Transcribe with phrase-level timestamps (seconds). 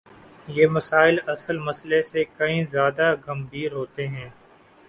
[0.47, 4.29] یہ مسائل اصل مسئلے سے کہیں زیادہ گمبھیر ہوتے ہیں۔